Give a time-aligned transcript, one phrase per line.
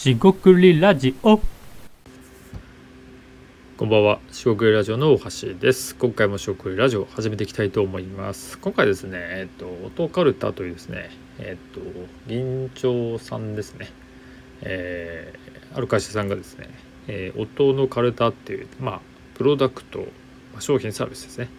[0.00, 1.38] しごくりラジオ
[3.76, 5.94] こんばんは、四国ラジオの大橋です。
[5.94, 8.58] 今回も四国ラジオ始めていきたいと思います。
[8.60, 11.80] 今回ですね、えっと、音カルタというですね、えっと、
[12.26, 13.90] 銀長さんですね、
[14.62, 16.70] えーある会社さんがですね、
[17.06, 19.00] えー音のカルタっていう、まあ、
[19.34, 20.06] プロダクト、ま
[20.56, 21.50] あ商品サービスですね、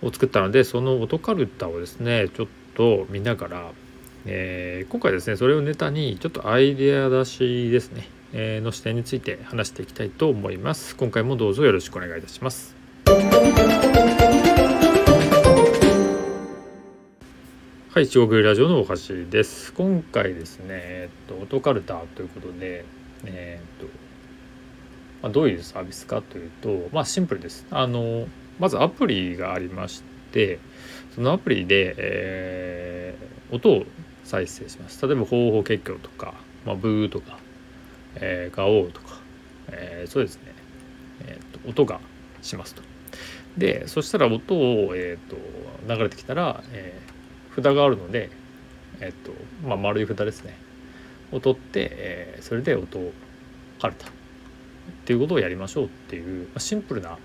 [0.00, 3.72] を作ったので、その音カルタをですね、ちょっと見ながら、
[4.26, 10.96] えー今回ですね、それをネタに、ちょっとアイデア出しですね、えーの視点について話していきたいと思います。
[10.96, 12.74] 今回もどうぞよろしくお願いいたします。
[17.90, 19.72] はい、中国ラジオの大橋です。
[19.72, 22.84] 今回ですね、えっと、音カルタということで、
[23.24, 23.92] えーっと、
[25.22, 27.66] まあ、どういうサービスかというと、まあ、シンプルです。
[27.70, 28.26] あの、
[28.58, 30.58] まずアプリがありまして、
[31.14, 33.84] そのアプリで、えー音を
[34.28, 35.04] 再生します。
[35.06, 36.34] 例えば、方法結局とか、
[36.66, 37.38] まあ、ブーとか、
[38.16, 39.20] えー、ガオーとか、
[39.70, 40.42] えーそうですね、
[41.26, 42.00] えーと音が
[42.42, 42.82] しますと。
[43.56, 45.36] でそしたら音を、えー、と
[45.88, 47.18] 流れてきたら、えー
[47.56, 48.30] 札があるので、
[49.00, 49.32] えーと
[49.66, 50.54] まあ、丸い札ですね
[51.32, 53.12] を取って、えーそれで音を
[53.80, 54.10] カルタっ
[55.06, 57.18] ていうことをやりましょうっていう、まあ、シンプルな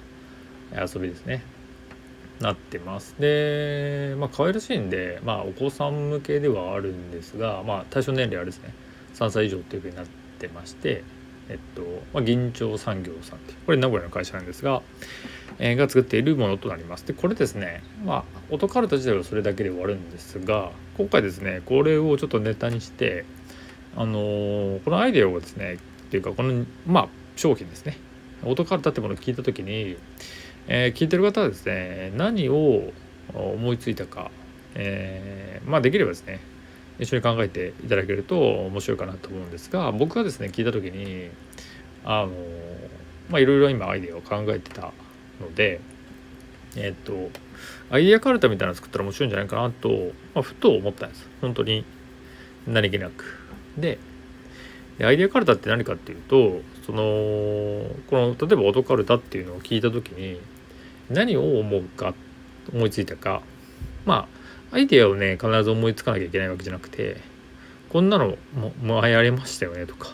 [0.71, 1.43] 遊びですね。
[2.43, 3.15] なってます。
[3.19, 8.73] でまあ可愛らしいんで、まあ、お子さん向けではあるんですが、まあ、対象年齢あれですね。
[9.15, 10.05] 3歳以上っていうふうになっ
[10.39, 11.03] てまして、
[11.49, 11.81] えっと
[12.13, 14.81] まあ、銀長産業さんってこれ名古屋の会社なんですが、
[15.59, 17.07] えーが作っているものとなります。
[17.07, 23.25] でこれですねまあ音カルタ自体はそれだけで終わるんですが今回ですねこれをちょっとネタにして
[23.95, 25.77] あのーこのアイデアをですねっ
[26.09, 27.97] ていうかこのまあ商品ですね。
[28.45, 29.97] 音カルタってものを聞いた時に、
[30.67, 32.91] えー聞いてる方はですね何を
[33.33, 34.31] 思いついたか、
[34.75, 36.39] えーまあできればですね
[36.99, 41.29] 一緒に考えていただけると面白いかなと思うんですが僕がですね聞いた時に
[42.05, 42.31] あの
[43.29, 44.91] まあいろいろ今アイデアを考えてた
[45.41, 45.79] ので
[46.75, 47.29] えっ、と
[47.91, 49.89] アイデアカルタみたいなの作ったら面白いんじゃないかなと、
[50.33, 51.27] まあ、ふと思ったんです。
[51.39, 51.85] 本当に
[52.67, 53.25] 何気なく。
[53.77, 53.99] で
[54.97, 57.03] でアイデアカルタって何かっていうとその
[58.07, 60.39] この例えば音カルタっていうのを聞いた時に
[61.09, 62.13] 何を思うか
[62.73, 63.41] 思いついたか。
[64.05, 64.27] ま
[64.71, 67.17] あアイデアをね必ず思いつかなきゃいけないわけじゃなくて
[67.89, 70.13] こんなのも前ありましたよねとか。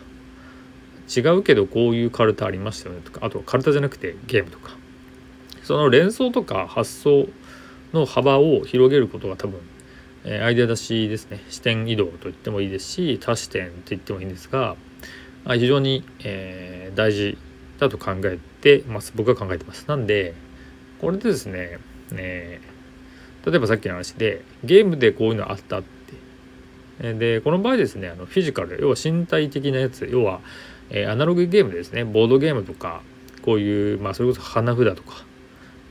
[1.15, 3.25] 違うけどこういうカルタありましたよねとか。
[3.25, 4.77] あとはカルタじゃなくてゲームとか。
[5.63, 7.29] その連想とか発想
[7.93, 9.59] の幅を広げることが多分、
[10.23, 11.43] えーアイデア出しですね。
[11.49, 14.75] 視点移動と言ってもいいですし多視点と言ってもいいんですが
[15.45, 17.37] 非常に、えー大事
[17.77, 19.13] だと考えてます。
[19.15, 19.85] 僕は考えてます。
[19.87, 20.33] なんで
[20.99, 21.79] これでですね
[22.11, 22.61] ね
[23.45, 27.13] 例えばさっきの話でゲームでこういうのあったって。
[27.13, 30.41] でこの場合ですねあのフィジカル要は身体的なやつ要は、
[30.89, 32.03] えーアナログゲームでですね。
[32.03, 33.01] ボードゲームとか
[33.41, 35.23] こういう、まあ、それこそ花札とか、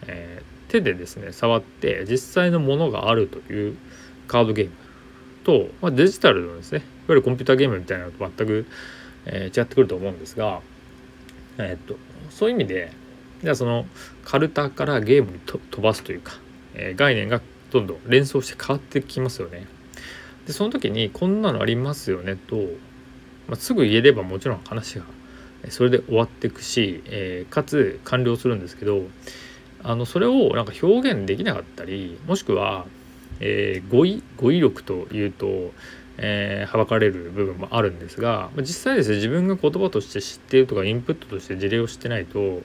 [0.06, 3.78] えー手でですね触って実際のものがあるという
[4.26, 4.72] カードゲーム
[5.42, 8.66] と、まあ、デジタルのですねいわゆるコンピューターゲームみたいなのと全く、
[9.24, 10.60] えー違ってくると思うんですが、
[11.56, 11.96] えーっと
[12.28, 12.92] そういう意味で
[13.42, 13.86] じゃあその
[14.24, 16.32] カルタからゲームにと飛ばすというか、
[16.74, 17.40] えー概念が
[17.70, 19.66] どんどん連想して変わってきますよね。
[20.46, 22.56] でその時にこんなのありますよねと、
[23.46, 25.04] まあ、すぐ言えればもちろん話が
[25.68, 29.02] それで終わっていくし、えーかつ完了するんですけど
[29.84, 32.86] あのそれをなんか表現できなかったりもしくは、
[33.40, 35.72] えー語彙語彙力というと、
[36.16, 42.62] えーはばかれる部分もあるんですが実際ですね自分が言葉として知っているとかインプットとして事例を知ってないと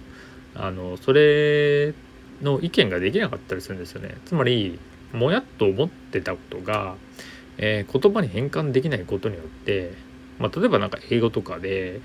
[0.55, 1.93] あのそれ
[2.41, 4.15] の意見ができなかったりするんですよね。
[4.25, 4.79] つまり
[5.13, 6.95] もやっと思ってたことが、
[7.57, 9.93] えー言葉に変換できないことによって、
[10.39, 12.01] まあ、例えばなんか英語とかで、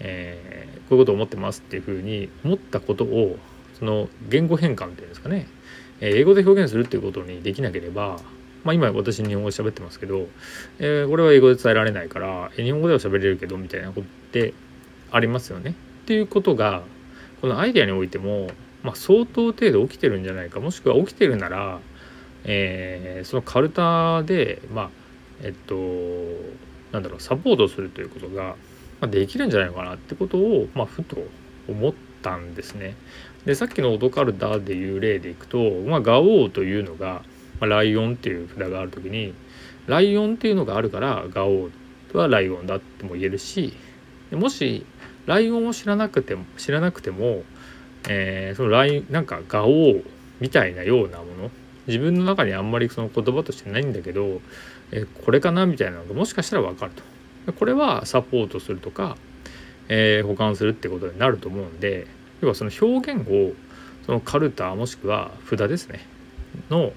[0.00, 3.38] えーこういうことを思ってますっていうふうに思ったことを
[3.78, 5.46] その言語変換っていうんですかね、
[6.00, 8.20] えー英語で表現するっていうことにできなければ、
[8.64, 10.28] まあ、今私日本語で喋ってますけど、
[10.78, 14.54] えーこれは英語で伝えられないから、日本語では喋れるけどみたいなことって
[15.10, 15.70] ありますよね。
[15.70, 16.82] っていうことが
[17.42, 18.46] このアイデアにおいても、
[18.84, 21.80] まあ、相当程度起きてるんじゃないかもしくは起きてるなら、
[22.44, 24.90] えーそのカルタでまあ
[25.42, 25.74] えっと
[26.92, 28.54] なんだろうサポートするということが、
[29.00, 31.16] ま、できるんじゃないのかなってことを、まあ、ふと
[31.68, 31.92] 思っ
[32.22, 32.94] たんですね。
[33.44, 37.22] でさっきのオドカルタでいう例でいくと、まあ、ガオーというのが、
[37.58, 39.34] まあ、ライオンっていう札がある時に
[39.86, 43.74] ライオンっていうのがあるからガオーはライオンだっても言えるし
[44.30, 44.86] もし
[45.26, 47.42] ライオンを知らなくても知らなくても、
[48.08, 50.04] えーそのライなんかガオー
[50.40, 51.50] みたいなようなもの。
[51.88, 54.40] 自分の中にあんまりその言葉としてないんだけど、
[54.92, 57.02] えーこれかなみたいなのがもしかしたら分かると。
[57.52, 59.16] これはサポートするとか、
[59.88, 62.06] えー、保管するってことになると思うんで
[62.40, 63.52] 要はその表現を
[64.06, 66.06] そのカルタもしくは札ですね
[66.70, 66.92] の、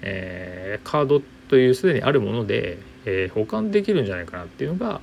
[0.00, 5.02] えー、カードというすでにあるもので、えー、保管できるんじゃないかなっていうのが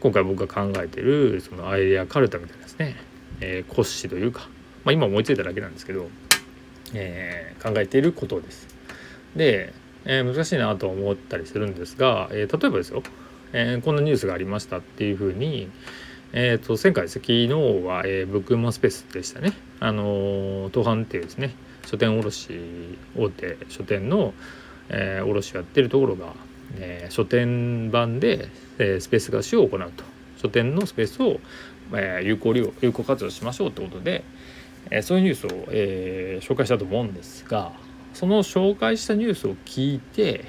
[0.00, 2.96] 今回僕が考えてるそのアイデアカルタみたいなですね、
[3.40, 4.48] えー、骨子というか、
[4.84, 6.08] まあ、今思いついただけなんですけど、
[6.94, 8.66] えー、考えていることです。
[9.36, 9.72] で、
[10.06, 13.02] えー、難しいなと思ったりするんですが、えー、例えばですよ、
[13.52, 15.70] えー、こんなニュースがありましたっていうふうに、
[16.32, 19.52] えーと、前回昨日は、えー、ブックマンスペースでしたね。
[19.80, 21.54] あの東販っていうですね。
[21.86, 22.48] 書店卸
[23.16, 24.32] 大手書店の、
[24.88, 26.34] えー、卸をやってるところが、
[26.76, 30.04] えー、書店版で、えー、スペース貸しを行うと。
[30.40, 31.38] 書店のスペースを、
[31.92, 34.24] えー、有効利用有効活用しましょうってことで、
[34.90, 37.72] えー、そういうニュースを、えー、紹介したと思うんですが
[38.14, 40.46] その紹介したニュースを聞いて、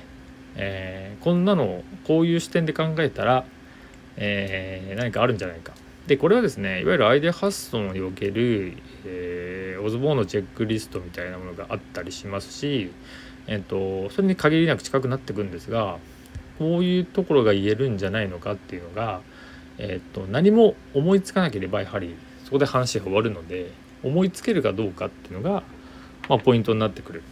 [0.56, 3.46] えー、こんなのをこういう視点で考えたら、
[4.18, 5.74] えー、何かあるんじゃないか。
[6.08, 8.74] でこれはですねいわゆるアイデア発想における、
[9.06, 12.92] えー、オズボーンのチェックリストみたいなものがあったりしますし、
[13.48, 15.98] えーと、それに限りなく近くなってくんですが
[16.60, 19.22] こういうところが言えるんじゃないのかっていうのが、
[19.78, 22.16] えーと、何も思いつかなければやはり
[22.46, 23.72] そこで話が終わるので
[24.04, 25.64] 思いつけるかどうかっていうのが、
[26.30, 27.24] まあ、ポイントになってくる。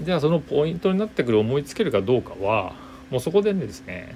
[0.00, 2.74] じゃあそのポイントになってくる思いつけるかどうかは
[3.10, 4.14] もうそこでですね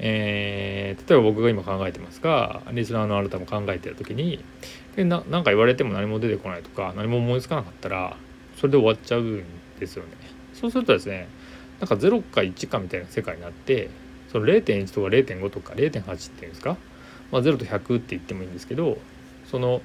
[0.00, 4.44] えー、例えば僕が今考えてますがリスナーのあなたも考えてる時に
[4.94, 8.16] でななんか言われても何も出てこないとか何も思いつかなかったら
[8.56, 9.44] それで終わっちゃうん
[9.78, 10.10] ですよね。
[10.54, 11.28] そうするとですね
[11.80, 13.90] なんか0か1かみたいな世界になって
[14.32, 16.76] その0.1とか0.5とか0.8っていうんですか、
[17.30, 18.98] まあ、0と100って言ってもいいんですけど
[19.50, 19.80] その、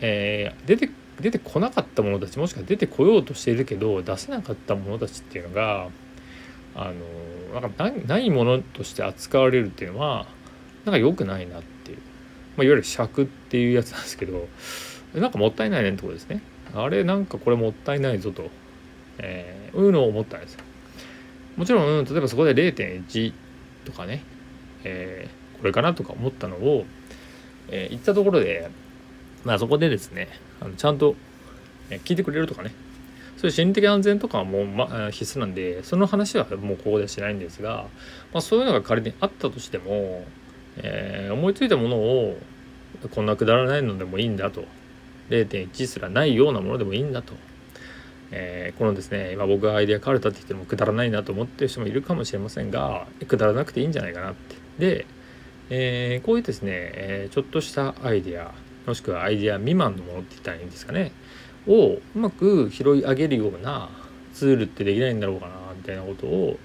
[0.00, 0.90] えー、出て
[1.20, 5.88] 出てこなかった者たちもしくは出てこようとしているけど出せなかった者たちっていうのが
[6.74, 6.92] あ
[7.52, 10.26] のなんかないものとして扱われるっていうのは
[10.84, 11.98] なんか良くないなっていう、
[12.56, 14.48] まあ、いわゆる尺っていうやつなんですけど
[15.14, 16.42] なんかもったいないねってことですね
[16.74, 18.50] あれなんかこれもったいないぞと、
[19.18, 20.60] えー、いうのを思ったんですよ。
[21.56, 23.32] もちろん例えばそこで0.1
[23.84, 24.22] とかね、
[24.82, 26.84] えー、これかなとか思ったのを、
[27.68, 28.70] えー、言ったところで
[29.44, 30.28] まあそこでですね
[30.60, 31.14] あのちゃんと
[31.90, 32.72] 聞いてくれるとかね。
[33.36, 37.88] そういう心理的安全とかはもう、ま、必須なんでその話はもうここではしないんですが、
[38.32, 40.24] まあ、そういうのが仮にあったとしても、
[40.76, 42.38] えー、思いついたものを
[43.10, 44.64] こんなくだらないのでもいいんだと。
[45.30, 47.34] 0.1すらないようなものでもいいんだと、
[48.36, 55.06] えー、このですね今僕がアイデアカルタって言ってもくだらないなと思ってる人もいるかもしれませんがくだらなくていいんじゃないかなってで、
[55.70, 58.52] えー、こういうですね、えちょっとしたアイデア
[58.86, 61.12] もしくはアイデア未満のものって言ったらいいんですかね
[61.68, 63.88] をうまく拾い上げるような
[64.32, 66.58] ツールってできないんだろうかなみたいなことを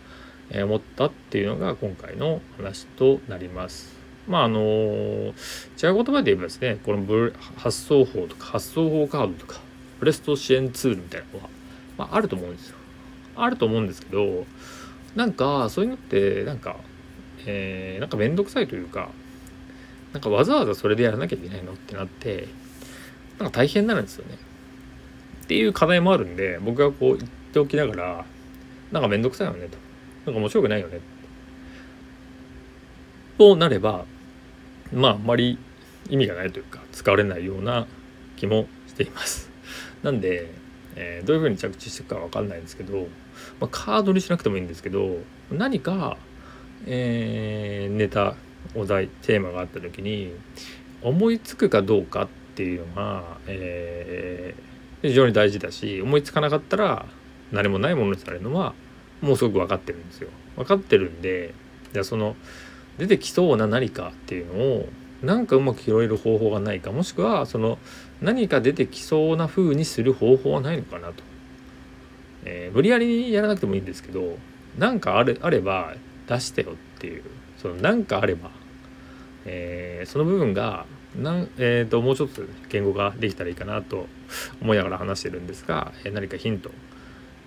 [0.52, 3.96] 思ったっていうのが今回の話となります。
[4.28, 5.34] まああの違う
[5.82, 9.60] 言葉で言えばですねこの発送法とか発送法カードとか
[10.00, 11.50] ブレスト支援ツールみたいなのは、
[12.00, 12.78] まあ、あると思うんですよ。
[13.36, 14.46] あると思うんですけど
[15.16, 16.78] なんかそういうのってなんか、
[17.46, 19.10] えー、なんか面倒くさいというか
[20.14, 22.48] なんかわざわざそれでやらなきゃいけないのってなって
[23.38, 24.38] なんか大変なんですよね。
[25.44, 28.26] っていう課題もあるんで僕がこう言っておきながら
[28.92, 29.78] なんかめんどくさいよねと
[30.26, 31.02] なんか面白くないよね
[33.38, 34.06] となれば
[34.94, 35.58] まああんまり
[36.10, 37.88] 意味がないというか使われないような
[38.36, 39.50] 気もしています
[40.04, 40.50] なんで、
[41.02, 43.08] えー、どういうふうに着地していくか分かんないんですけど、
[43.62, 45.18] まあ、カードにしなくてもいいんですけど
[45.50, 46.18] 何か、
[46.86, 48.36] えー、ネタ
[48.76, 50.34] お題テーマがあった時に
[51.02, 57.06] 思いつくかどうかっていうのが、えー、非常に大事だし思いつかなかったら
[57.54, 58.74] 何もないものにされるのは
[59.22, 60.30] もうすごく分かってるんですよ。
[60.58, 61.54] 分かってるんで
[61.94, 62.36] じゃあその
[62.98, 64.90] 出てきそうな何かっていうのを
[65.24, 67.78] なんかうまく拾える方法がないかもしくはその
[68.22, 71.24] 何か出てきそうな風にする方法はないのかなと。
[72.46, 74.38] えー、無理やりやらなくてもいいんですけど
[74.78, 75.94] 何かあれあれば
[76.28, 77.24] 出してよっていう。
[77.62, 78.52] その何かあれば、
[79.46, 80.86] えー、その部分が
[81.16, 84.08] なん、えーと、もうちょっと言語ができたらいいかなと
[84.62, 86.72] 思いながら話してるんですが、えー、何かヒント、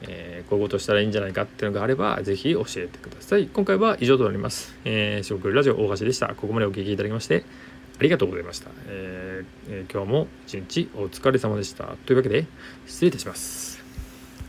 [0.09, 3.47] えー、こういうことしたらいいんじゃないかっていうのがあれば是非教えてください。
[3.47, 4.75] 今回は以上となります。
[4.85, 6.29] えー、四国ラジオ大橋でした。
[6.35, 7.45] ここまでお聞きいただきまして
[7.99, 11.97] ありがとうございました、えー、今日も一日お疲れ様でした。
[12.07, 12.47] というわけで
[12.87, 13.82] 失礼いたします。